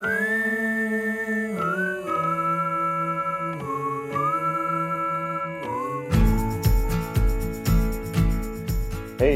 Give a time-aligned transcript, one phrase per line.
[0.00, 0.10] Hey,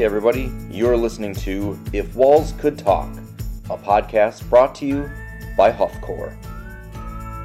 [0.05, 3.09] everybody, you're listening to If Walls Could Talk,
[3.71, 5.11] a podcast brought to you
[5.57, 6.33] by Hufcor.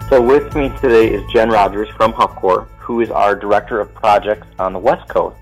[0.09, 4.45] So, with me today is Jen Rogers from Hufcor, who is our Director of Projects
[4.59, 5.39] on the West Coast.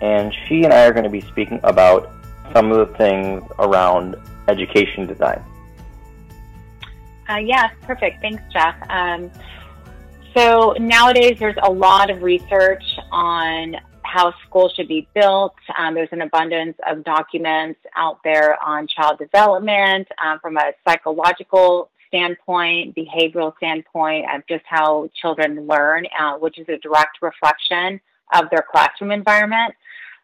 [0.00, 2.12] And she and I are going to be speaking about
[2.52, 4.14] some of the things around
[4.46, 5.42] education design.
[7.28, 8.20] Uh, yeah, perfect.
[8.20, 8.76] Thanks, Jeff.
[8.88, 9.30] Um,
[10.36, 15.54] so nowadays, there's a lot of research on how schools should be built.
[15.78, 21.90] Um, there's an abundance of documents out there on child development um, from a psychological
[22.08, 28.00] standpoint, behavioral standpoint of just how children learn, uh, which is a direct reflection
[28.34, 29.74] of their classroom environment.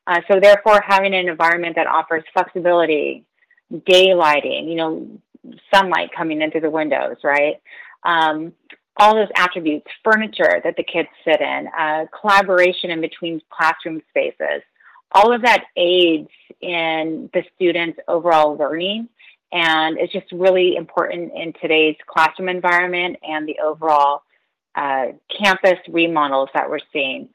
[0.07, 3.25] Uh, so therefore, having an environment that offers flexibility,
[3.73, 5.07] daylighting, you know,
[5.73, 7.61] sunlight coming in through the windows, right?
[8.05, 8.53] Um,
[8.97, 14.63] all those attributes, furniture that the kids sit in, uh, collaboration in between classroom spaces,
[15.13, 16.29] all of that aids
[16.61, 19.09] in the students' overall learning.
[19.53, 24.23] And it's just really important in today's classroom environment and the overall
[24.75, 25.09] uh,
[25.39, 27.29] campus remodels that we're seeing.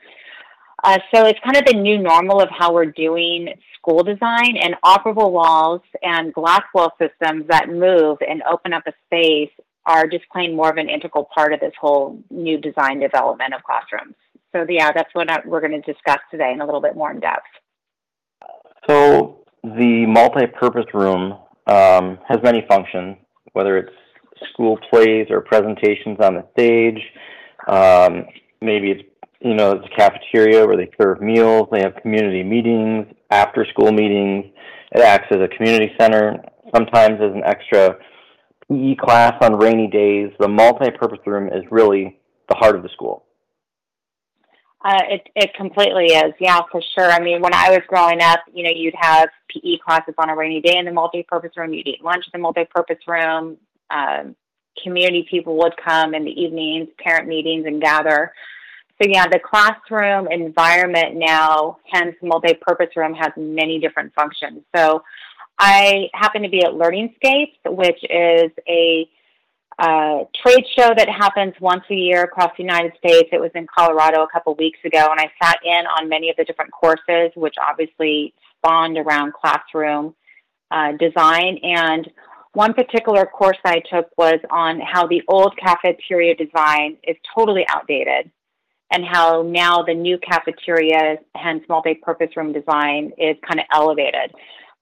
[0.84, 4.76] Uh, so it's kind of the new normal of how we're doing school design and
[4.86, 9.50] operable walls and glass wall systems that move and open up a space
[9.86, 13.64] are just playing more of an integral part of this whole new design development of
[13.64, 14.16] classrooms.
[14.52, 17.20] So yeah, that's what we're going to discuss today in a little bit more in
[17.20, 17.46] depth.
[18.88, 21.34] So the multi-purpose room
[21.68, 23.18] um, has many functions,
[23.54, 23.94] whether it's
[24.54, 27.02] school plays or presentations on the stage.
[27.68, 28.26] Um,
[28.62, 29.04] maybe it's
[29.42, 31.68] you know it's a cafeteria where they serve meals.
[31.72, 34.46] They have community meetings, after school meetings.
[34.92, 37.98] It acts as a community center, sometimes as an extra
[38.70, 40.32] PE class on rainy days.
[40.40, 43.26] The multi-purpose room is really the heart of the school.
[44.86, 47.12] Uh, it it completely is, yeah, for sure.
[47.12, 50.36] I mean, when I was growing up, you know, you'd have PE classes on a
[50.36, 51.74] rainy day in the multi-purpose room.
[51.74, 53.58] You'd eat lunch in the multi-purpose room.
[53.90, 54.36] Um,
[54.82, 58.32] community people would come in the evenings, parent meetings, and gather.
[59.02, 64.64] So yeah, the classroom environment now, hence multi-purpose room, has many different functions.
[64.76, 65.04] So
[65.60, 69.08] I happen to be at Learningscapes, which is a
[69.80, 73.30] uh, trade show that happens once a year across the United States.
[73.32, 76.36] It was in Colorado a couple weeks ago, and I sat in on many of
[76.36, 80.16] the different courses, which obviously spawned around classroom
[80.72, 81.60] uh, design.
[81.62, 82.10] And
[82.54, 88.32] one particular course I took was on how the old cafeteria design is totally outdated
[88.92, 94.34] and how now the new cafeteria, hence multi-purpose room design, is kind of elevated.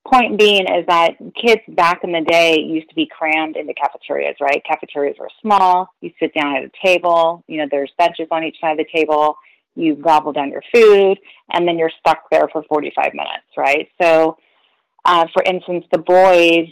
[0.07, 4.35] Point being is that kids back in the day used to be crammed into cafeterias,
[4.39, 4.61] right?
[4.63, 5.89] Cafeterias were small.
[6.01, 7.43] You sit down at a table.
[7.47, 9.35] You know, there's benches on each side of the table.
[9.75, 11.17] You gobble down your food,
[11.51, 13.89] and then you're stuck there for 45 minutes, right?
[13.99, 14.37] So,
[15.03, 16.69] uh, for instance, the boys,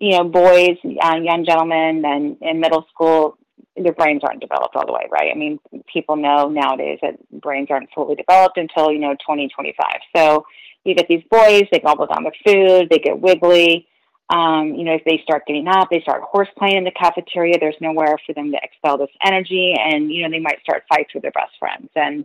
[0.00, 3.38] you know, boys, uh, young gentlemen, and in middle school,
[3.76, 5.30] their brains aren't developed all the way, right?
[5.32, 5.58] I mean,
[5.92, 9.86] people know nowadays that brains aren't fully developed until, you know, 20, 25.
[10.16, 10.46] So
[10.84, 13.86] you get these boys, they gobble down their food, they get wiggly.
[14.28, 17.58] Um, you know, if they start getting up, they start horse playing in the cafeteria,
[17.60, 19.74] there's nowhere for them to expel this energy.
[19.78, 21.88] And, you know, they might start fights with their best friends.
[21.94, 22.24] And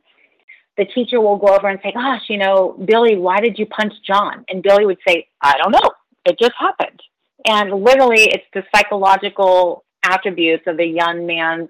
[0.78, 3.94] the teacher will go over and say, Gosh, you know, Billy, why did you punch
[4.06, 4.45] John?
[4.50, 5.91] And Billy would say, I don't know.
[6.25, 7.00] It just happened.
[7.45, 11.70] And literally, it's the psychological attributes of the young man's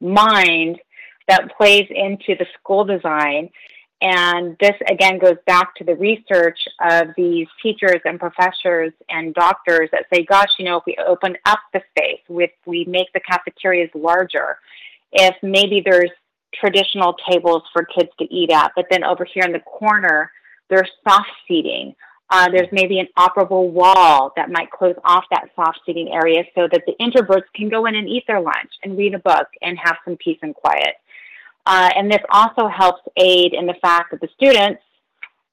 [0.00, 0.78] mind
[1.28, 3.50] that plays into the school design.
[4.00, 9.88] And this again goes back to the research of these teachers and professors and doctors
[9.92, 13.20] that say, gosh, you know, if we open up the space, if we make the
[13.20, 14.58] cafeterias larger,
[15.12, 16.10] if maybe there's
[16.52, 20.30] traditional tables for kids to eat at, but then over here in the corner,
[20.68, 21.94] there's soft seating
[22.30, 26.66] uh, there's maybe an operable wall that might close off that soft seating area so
[26.70, 29.78] that the introverts can go in and eat their lunch and read a book and
[29.78, 30.94] have some peace and quiet.
[31.66, 34.82] Uh, and this also helps aid in the fact that the students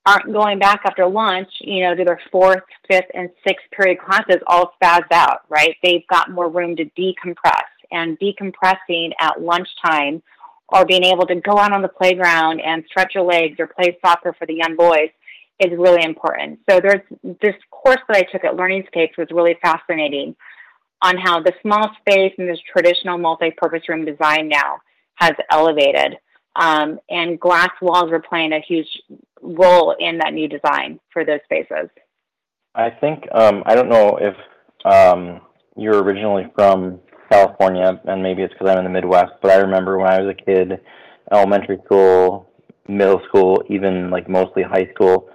[0.05, 4.41] aren't going back after lunch, you know, to their fourth, fifth, and sixth period classes
[4.47, 5.75] all spazzed out, right?
[5.83, 7.63] They've got more room to decompress.
[7.93, 10.23] And decompressing at lunchtime
[10.69, 13.97] or being able to go out on the playground and stretch your legs or play
[14.03, 15.09] soccer for the young boys
[15.61, 16.59] is really important.
[16.69, 17.01] So there's
[17.41, 20.35] this course that I took at Learning Learningscapes was really fascinating
[21.03, 24.79] on how the small space and this traditional multi-purpose room design now
[25.15, 26.17] has elevated.
[26.55, 28.87] Um, and glass walls are playing a huge
[29.41, 31.89] role in that new design for those spaces.
[32.75, 34.35] I think um, I don't know if
[34.85, 35.41] um,
[35.77, 36.99] you're originally from
[37.31, 40.35] California, and maybe it's because I'm in the Midwest, but I remember when I was
[40.37, 40.81] a kid,
[41.31, 42.49] elementary school,
[42.87, 45.29] middle school, even like mostly high school,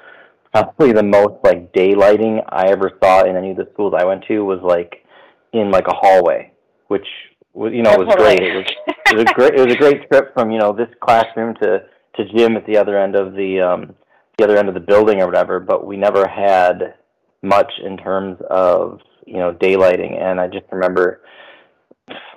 [0.52, 4.24] probably the most like daylighting I ever saw in any of the schools I went
[4.28, 5.04] to was like
[5.52, 6.52] in like a hallway,
[6.88, 7.06] which
[7.52, 8.42] was you know was great.
[8.42, 8.66] It was
[9.10, 11.84] it was a great it was a great trip from you know this classroom to
[12.16, 13.94] to gym at the other end of the um
[14.38, 15.60] the other end of the building or whatever.
[15.60, 16.94] But we never had
[17.42, 21.22] much in terms of you know daylighting, and I just remember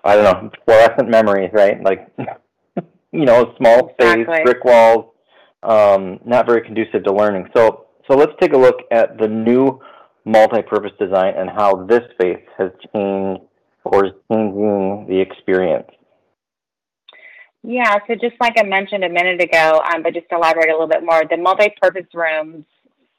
[0.04, 1.82] I don't know fluorescent memories, right?
[1.84, 2.08] Like
[3.12, 4.44] you know small space, Exactly.
[4.44, 5.14] brick walls,
[5.64, 7.50] um, not very conducive to learning.
[7.56, 9.80] So so let's take a look at the new
[10.26, 13.42] multi-purpose design and how this space has changed
[13.84, 15.88] or is changing the experience.
[17.64, 20.72] Yeah, so just like I mentioned a minute ago, um, but just to elaborate a
[20.72, 22.66] little bit more, the multi-purpose rooms,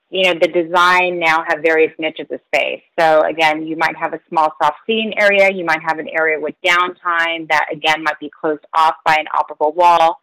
[0.08, 2.82] you know, the design now have various niches of space.
[2.98, 5.52] So again, you might have a small soft seating area.
[5.52, 9.26] You might have an area with downtime that again might be closed off by an
[9.34, 10.20] operable wall.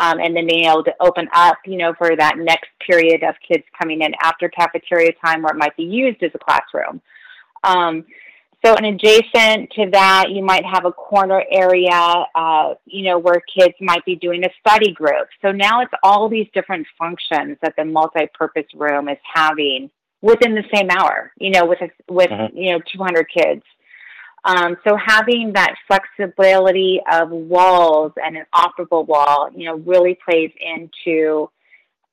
[0.00, 3.34] Um, and then being able to open up, you know, for that next period of
[3.46, 7.00] kids coming in after cafeteria time where it might be used as a classroom.
[7.64, 8.04] Um,
[8.64, 13.40] so, and adjacent to that, you might have a corner area, uh, you know, where
[13.56, 15.28] kids might be doing a study group.
[15.42, 19.90] So now it's all these different functions that the multi-purpose room is having
[20.22, 21.32] within the same hour.
[21.38, 22.50] You know, with a, with Mhm.
[22.54, 23.62] you know 200 kids.
[24.44, 30.52] Um, so having that flexibility of walls and an operable wall, you know, really plays
[30.60, 31.50] into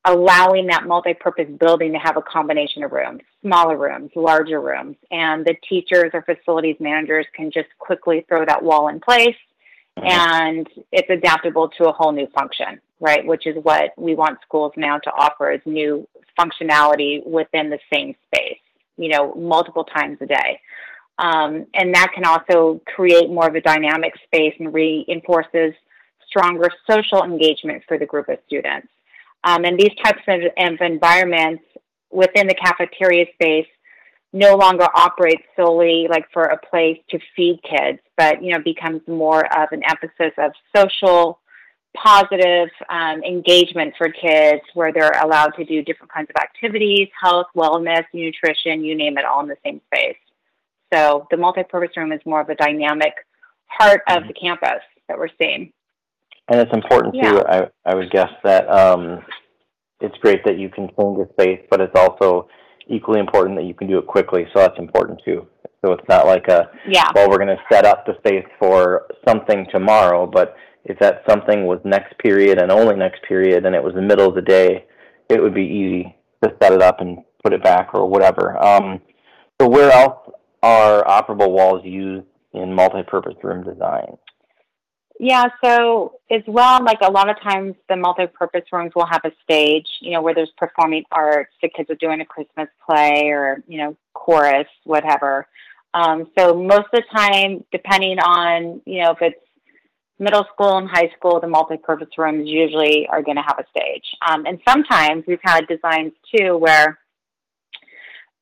[0.05, 5.45] allowing that multi-purpose building to have a combination of rooms, smaller rooms, larger rooms, and
[5.45, 9.35] the teachers or facilities managers can just quickly throw that wall in place
[9.97, 13.25] and it's adaptable to a whole new function, right?
[13.25, 16.07] Which is what we want schools now to offer is new
[16.37, 18.59] functionality within the same space,
[18.97, 20.59] you know, multiple times a day.
[21.17, 25.73] Um, and that can also create more of a dynamic space and reinforces
[26.27, 28.87] stronger social engagement for the group of students.
[29.43, 31.63] Um, and these types of, of environments
[32.11, 33.67] within the cafeteria space
[34.33, 39.01] no longer operate solely like for a place to feed kids, but you know becomes
[39.07, 41.39] more of an emphasis of social,
[41.95, 47.47] positive um, engagement for kids, where they're allowed to do different kinds of activities, health,
[47.55, 50.17] wellness, nutrition, you name it, all in the same space.
[50.95, 53.13] So the multipurpose room is more of a dynamic
[53.77, 55.71] part of the campus that we're seeing.
[56.47, 57.31] And it's important Yeah.
[57.31, 57.43] too.
[57.47, 59.25] I I would guess that um,
[59.99, 62.47] it's great that you can change your space, but it's also
[62.87, 64.47] equally important that you can do it quickly.
[64.53, 65.47] So that's important too.
[65.83, 67.09] So it's not like a Yeah.
[67.13, 70.55] well, we're going to set up the space for something tomorrow, but
[70.85, 74.27] if that something was next period and only next period, and it was the middle
[74.27, 74.85] of the day,
[75.29, 78.63] it would be easy to set it up and put it back or whatever.
[78.63, 79.01] Um,
[79.59, 80.19] so where else
[80.65, 84.17] are operable walls used in multi-purpose room design?
[85.19, 89.31] Yeah, so as well, like a lot of times the multi-purpose rooms will have a
[89.43, 93.63] stage, you know, where there's performing arts, the kids are doing a Christmas play or,
[93.67, 95.47] you know, chorus, whatever.
[95.93, 99.39] Um, so most of the time, depending on, you know, if it's
[100.17, 104.05] middle school and high school, the multi-purpose rooms usually are going to have a stage.
[104.27, 106.97] Um, and sometimes we've had designs too where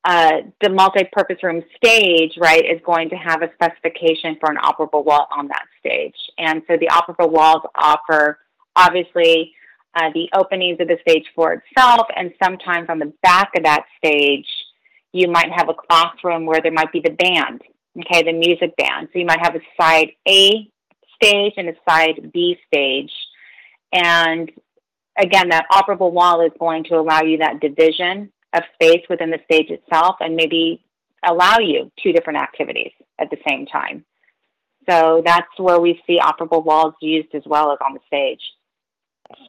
[0.04, 5.04] uh, the multi-purpose room stage, right, is going to have a specification for an operable
[5.04, 6.16] wall on that stage.
[6.38, 8.38] And so the operable walls offer,
[8.76, 9.54] obviously,
[9.94, 13.84] uh, the openings of the stage for itself, and sometimes on the back of that
[13.96, 14.46] stage,
[15.12, 17.62] you might have a classroom where there might be the band,
[18.00, 19.08] okay, the music band.
[19.12, 20.68] So you might have a side A
[21.14, 23.12] stage and a side B stage.
[23.92, 24.50] And
[25.16, 29.38] again, that operable wall is going to allow you that division of space within the
[29.44, 30.84] stage itself and maybe
[31.26, 34.04] allow you two different activities at the same time.
[34.88, 38.40] So that's where we see operable walls used as well as on the stage.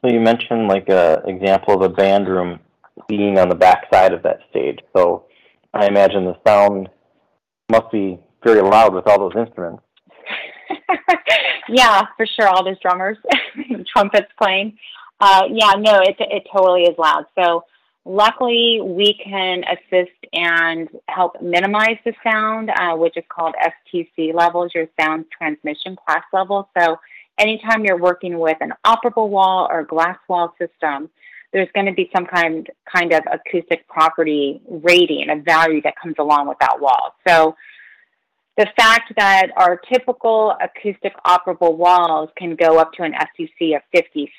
[0.00, 2.60] So you mentioned like a example of a band room
[3.08, 4.78] being on the back side of that stage.
[4.96, 5.26] So
[5.74, 6.88] I imagine the sound
[7.70, 9.82] must be very loud with all those instruments.
[11.68, 12.48] yeah, for sure.
[12.48, 13.18] All those drummers,
[13.92, 14.78] trumpets playing.
[15.20, 17.26] Uh, yeah, no, it it totally is loud.
[17.38, 17.64] So
[18.06, 24.72] luckily, we can assist and help minimize the sound, uh, which is called STC levels,
[24.74, 26.68] your sound transmission class level.
[26.78, 26.98] So
[27.38, 31.10] anytime you're working with an operable wall or glass wall system,
[31.52, 36.14] there's going to be some kind kind of acoustic property rating, a value that comes
[36.18, 37.14] along with that wall.
[37.26, 37.56] So
[38.56, 43.82] the fact that our typical acoustic operable walls can go up to an STC of
[43.94, 44.32] 56,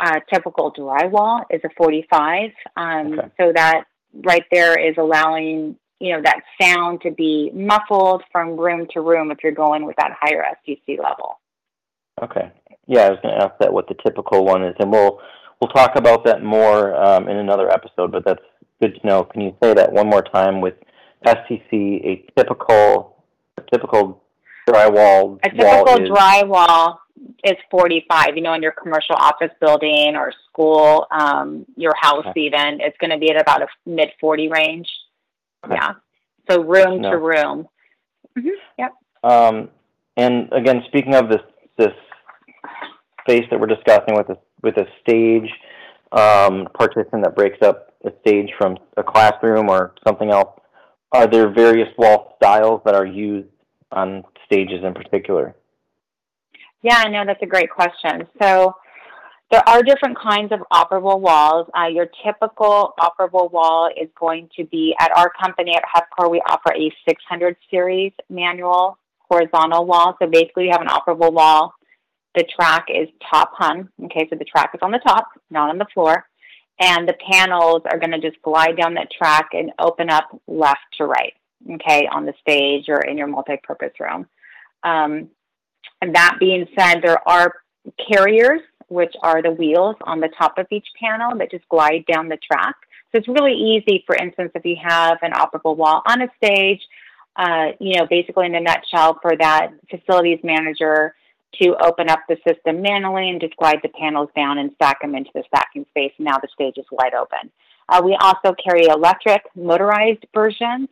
[0.00, 2.50] uh, typical drywall is a 45.
[2.76, 3.28] Um, Okay.
[3.38, 3.84] So that
[4.24, 9.30] right there is allowing you know, that sound to be muffled from room to room
[9.30, 11.40] if you're going with that higher STC level.
[12.22, 12.52] Okay.
[12.86, 15.20] Yeah, I was going to ask that what the typical one is, and we'll
[15.60, 18.12] we'll talk about that more um, in another episode.
[18.12, 18.42] But that's
[18.82, 19.24] good to know.
[19.24, 20.74] Can you say that one more time with
[21.24, 21.72] STC?
[21.72, 23.24] A typical
[23.56, 24.23] a typical
[24.68, 26.08] drywall a typical is...
[26.08, 26.98] drywall
[27.44, 28.36] is 45.
[28.36, 32.40] You know, in your commercial office building or school, um, your house okay.
[32.40, 34.88] even, it's going to be at about a mid 40 range.
[35.64, 35.74] Okay.
[35.74, 35.92] Yeah.
[36.50, 37.10] So room no.
[37.10, 37.68] to room.
[38.36, 38.48] Mm-hmm.
[38.78, 38.92] Yep.
[39.22, 39.68] Um,
[40.16, 41.40] and again, speaking of this
[41.76, 41.92] this
[43.20, 45.50] space that we're discussing with a with a stage
[46.12, 50.60] um, partition that breaks up a stage from a classroom or something else,
[51.12, 53.48] are there various wall styles that are used
[53.92, 55.54] on stages in particular?
[56.82, 58.26] Yeah, I know that's a great question.
[58.40, 58.74] So
[59.50, 61.68] there are different kinds of operable walls.
[61.78, 66.40] Uh, your typical operable wall is going to be at our company at Hufcor, we
[66.48, 68.98] offer a 600 series manual
[69.30, 70.16] horizontal wall.
[70.20, 71.74] So basically, you have an operable wall.
[72.34, 73.88] The track is top hung.
[74.06, 76.26] Okay, so the track is on the top, not on the floor.
[76.80, 80.80] And the panels are going to just glide down that track and open up left
[80.98, 81.34] to right,
[81.72, 84.26] okay, on the stage or in your multi purpose room.
[84.82, 85.28] Um,
[86.00, 87.54] and that being said, there are
[88.10, 92.28] carriers which are the wheels on the top of each panel that just glide down
[92.28, 92.76] the track.
[93.10, 96.80] So it's really easy, for instance, if you have an operable wall on a stage,
[97.36, 101.14] uh, you know, basically in a nutshell, for that facilities manager
[101.62, 105.14] to open up the system manually and just glide the panels down and stack them
[105.14, 106.12] into the stacking space.
[106.18, 107.50] Now the stage is wide open.
[107.88, 110.88] Uh, we also carry electric motorized versions.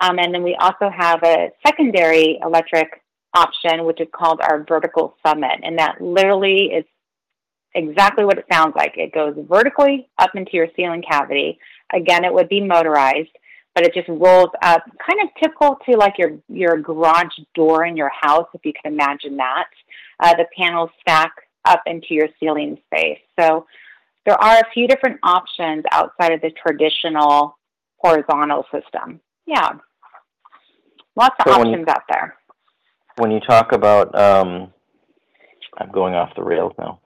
[0.00, 3.02] Um, and then we also have a secondary electric
[3.34, 5.60] option, which is called our vertical summit.
[5.62, 6.84] And that literally is
[7.74, 8.94] exactly what it sounds like.
[8.96, 11.58] It goes vertically up into your ceiling cavity.
[11.94, 13.30] Again, it would be motorized,
[13.74, 17.96] but it just rolls up, kind of typical to like your your garage door in
[17.96, 19.68] your house, if you can imagine that.
[20.20, 21.32] Uh, the panels stack
[21.66, 23.18] up into your ceiling space.
[23.38, 23.66] So
[24.24, 27.58] there are a few different options outside of the traditional
[27.98, 29.20] horizontal system.
[29.46, 29.74] Yeah,
[31.16, 32.36] lots of so options you, out there.
[33.16, 34.72] When you talk about, um,
[35.78, 37.00] I'm going off the rails now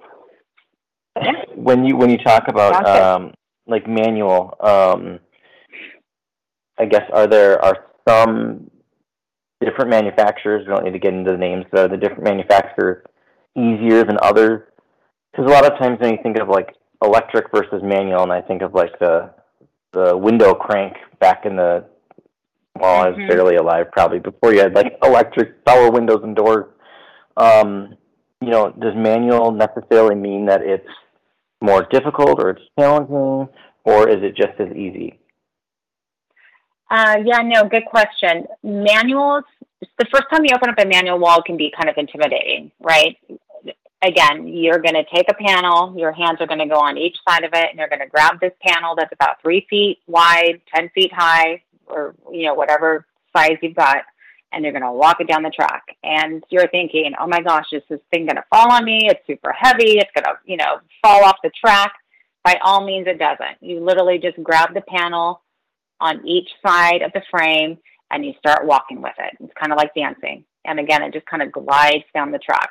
[1.55, 3.33] when you when you talk about um,
[3.67, 5.19] like manual, um,
[6.79, 8.71] I guess are there are some
[9.61, 10.67] different manufacturers?
[10.67, 13.05] We don't need to get into the names, but are the different manufacturers
[13.57, 14.63] easier than others?
[15.33, 18.41] Because a lot of times when you think of like electric versus manual, and I
[18.41, 19.31] think of like the
[19.93, 21.85] the window crank back in the
[22.81, 23.05] well, mm-hmm.
[23.05, 23.29] I was mm-hmm.
[23.29, 26.67] barely alive, probably before you had like electric power windows and doors.
[27.37, 27.97] Um,
[28.41, 30.89] you know, does manual necessarily mean that it's
[31.61, 33.49] more difficult or it's challenging,
[33.85, 35.19] or is it just as easy?
[36.91, 38.47] Uh, yeah, no, good question.
[38.65, 39.45] Manuals,
[39.81, 43.17] the first time you open up a manual wall can be kind of intimidating, right?
[44.03, 47.17] Again, you're going to take a panel, your hands are going to go on each
[47.29, 50.63] side of it, and you're going to grab this panel that's about three feet wide,
[50.75, 53.07] 10 feet high, or, you know, whatever
[53.37, 54.03] size you've got,
[54.53, 55.85] and you're going to walk it down the track.
[56.03, 59.09] And you're thinking, oh my gosh, is this thing going to fall on me?
[59.09, 59.99] It's super heavy.
[59.99, 61.93] It's going to, you know, fall off the track.
[62.43, 63.59] By all means, it doesn't.
[63.61, 65.43] You literally just grab the panel
[66.01, 67.79] on each side of the frame
[68.11, 69.37] and you start walking with it.
[69.41, 70.45] It's kind of like dancing.
[70.65, 72.71] And again, it just kind of glides down the track.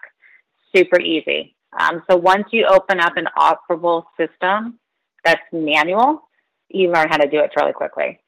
[0.75, 1.55] Super easy.
[1.79, 4.79] Um, so once you open up an operable system
[5.23, 6.27] that's manual,
[6.69, 8.19] you learn how to do it fairly quickly.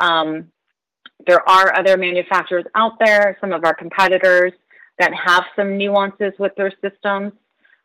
[0.00, 0.50] Um,
[1.26, 4.52] there are other manufacturers out there, some of our competitors,
[4.98, 7.32] that have some nuances with their systems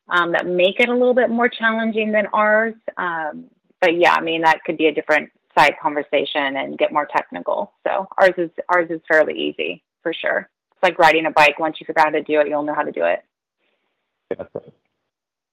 [0.10, 2.76] um, that make it a little bit more challenging than ours.
[2.98, 3.46] Um,
[3.82, 7.72] but yeah, I mean that could be a different side conversation and get more technical.
[7.86, 10.50] So ours is ours is fairly easy for sure.
[10.72, 11.60] It's like riding a bike.
[11.60, 13.24] Once you figure out how to do it, you'll know how to do it.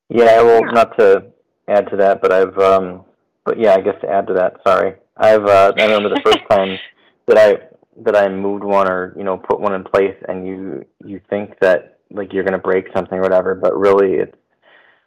[0.08, 0.72] Yeah, well, yeah.
[0.72, 1.26] not to
[1.68, 3.04] add to that, but I've, um,
[3.44, 6.40] but yeah, I guess to add to that, sorry, I've, uh, I remember the first
[6.50, 6.78] time
[7.26, 7.68] that I
[8.04, 11.58] that I moved one or you know put one in place, and you you think
[11.60, 14.36] that like you're gonna break something or whatever, but really it's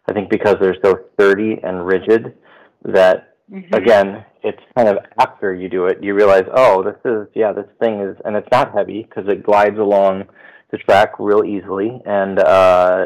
[0.08, 2.36] I think because they're so sturdy and rigid
[2.84, 3.74] that mm-hmm.
[3.74, 7.66] again it's kind of after you do it you realize oh this is yeah this
[7.80, 10.24] thing is and it's not heavy because it glides along
[10.72, 13.06] the track real easily and uh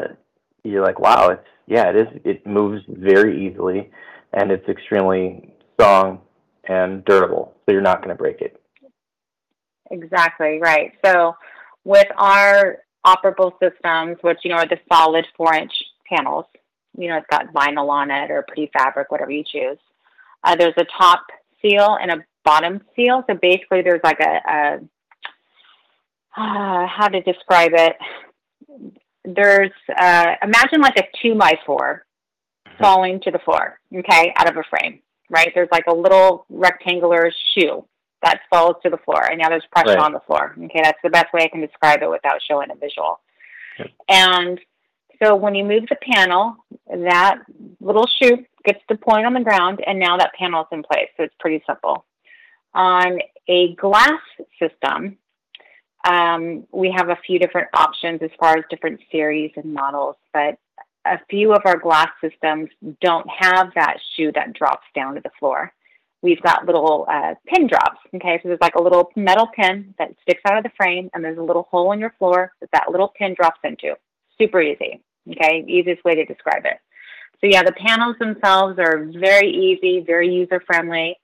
[0.64, 3.90] you're like wow it's yeah it is it moves very easily
[4.32, 6.20] and it's extremely strong
[6.68, 8.60] and durable so you're not going to break it
[9.90, 10.92] Exactly, right.
[11.04, 11.36] So
[11.84, 15.72] with our operable systems, which, you know, are the solid four inch
[16.08, 16.46] panels,
[16.96, 19.78] you know, it's got vinyl on it or pretty fabric, whatever you choose.
[20.44, 21.24] Uh, there's a top
[21.60, 23.24] seal and a bottom seal.
[23.28, 24.78] So basically, there's like a, a
[26.40, 27.96] uh, how to describe it.
[29.24, 32.04] There's uh, imagine like a two by four.
[32.80, 35.50] Falling to the floor, okay, out of a frame, right?
[35.54, 37.84] There's like a little rectangular shoe
[38.22, 40.04] that falls to the floor, and now there's pressure right.
[40.04, 40.54] on the floor.
[40.64, 43.20] Okay, that's the best way I can describe it without showing a visual.
[44.08, 44.60] And
[45.22, 46.56] so when you move the panel,
[46.88, 47.38] that
[47.80, 51.08] little shoe gets deployed on the ground, and now that panel is in place.
[51.16, 52.04] So it's pretty simple.
[52.74, 53.18] On
[53.48, 54.20] a glass
[54.60, 55.18] system,
[56.08, 60.58] um, we have a few different options as far as different series and models, but
[61.06, 62.68] a few of our glass systems
[63.00, 65.72] don't have that shoe that drops down to the floor.
[66.22, 67.98] We've got little uh, pin drops.
[68.14, 71.24] Okay, so there's like a little metal pin that sticks out of the frame, and
[71.24, 73.94] there's a little hole in your floor that that little pin drops into.
[74.38, 75.02] Super easy.
[75.30, 76.78] Okay, easiest way to describe it.
[77.40, 81.16] So yeah, the panels themselves are very easy, very user friendly.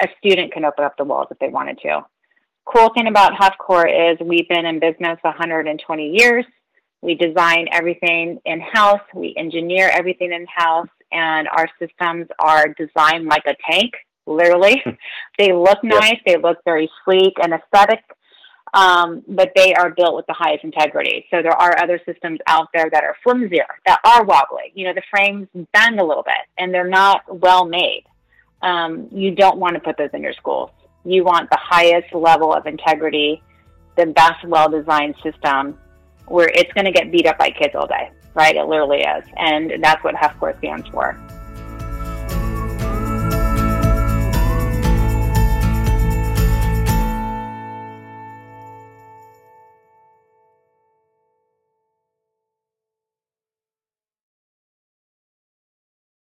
[0.00, 2.06] A student can open up the walls if they wanted to.
[2.64, 6.44] Cool thing about Hufcor is we've been in business 120 years.
[7.04, 9.02] We design everything in house.
[9.14, 13.92] We engineer everything in house, and our systems are designed like a tank.
[14.26, 14.82] Literally,
[15.38, 16.18] they look nice.
[16.26, 18.00] They look very sleek and aesthetic
[18.74, 21.26] um, but they are built with the highest integrity.
[21.30, 24.72] So there are other systems out there that are flimsier, that are wobbly.
[24.74, 28.02] You know, the frames bend a little bit and they're not well made.
[28.62, 30.70] Um, you don't want to put those in your schools.
[31.04, 33.42] You want the highest level of integrity,
[33.96, 35.78] the best well designed system
[36.26, 38.56] where it's going to get beat up by kids all day, right?
[38.56, 39.24] It literally is.
[39.36, 41.18] And that's what Hufcor stands for.